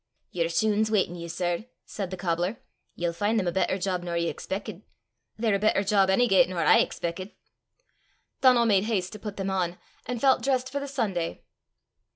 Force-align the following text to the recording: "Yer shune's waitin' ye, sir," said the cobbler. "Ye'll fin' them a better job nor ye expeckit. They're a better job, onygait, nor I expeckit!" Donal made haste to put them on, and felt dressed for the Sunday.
"Yer 0.31 0.49
shune's 0.49 0.89
waitin' 0.89 1.13
ye, 1.13 1.27
sir," 1.27 1.65
said 1.85 2.09
the 2.09 2.17
cobbler. 2.17 2.57
"Ye'll 2.95 3.13
fin' 3.13 3.37
them 3.37 3.45
a 3.45 3.51
better 3.51 3.77
job 3.77 4.01
nor 4.01 4.17
ye 4.17 4.33
expeckit. 4.33 4.81
They're 5.37 5.53
a 5.53 5.59
better 5.59 5.83
job, 5.83 6.09
onygait, 6.09 6.49
nor 6.49 6.63
I 6.65 6.83
expeckit!" 6.83 7.33
Donal 8.41 8.65
made 8.65 8.85
haste 8.85 9.13
to 9.13 9.19
put 9.19 9.37
them 9.37 9.51
on, 9.51 9.77
and 10.07 10.19
felt 10.19 10.41
dressed 10.41 10.71
for 10.71 10.79
the 10.79 10.87
Sunday. 10.87 11.43